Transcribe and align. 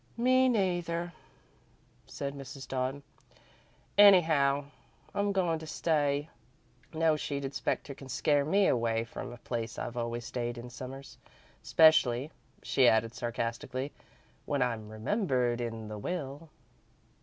"Me 0.17 0.49
neither," 0.49 1.13
said 2.07 2.33
Mrs. 2.33 2.67
Dodd. 2.67 3.03
"Anyhow, 3.99 4.63
I'm 5.13 5.31
goin' 5.31 5.59
to 5.59 5.67
stay. 5.67 6.27
No 6.91 7.15
sheeted 7.15 7.53
spectre 7.53 7.93
can't 7.93 8.09
scare 8.09 8.43
me 8.43 8.65
away 8.65 9.03
from 9.03 9.31
a 9.31 9.37
place 9.37 9.77
I've 9.77 9.97
always 9.97 10.25
stayed 10.25 10.57
in 10.57 10.71
Summers, 10.71 11.19
'specially," 11.61 12.31
she 12.63 12.87
added, 12.87 13.13
sarcastically, 13.13 13.91
"when 14.47 14.63
I'm 14.63 14.89
remembered 14.89 15.61
in 15.61 15.87
the 15.87 15.99
will." 15.99 16.49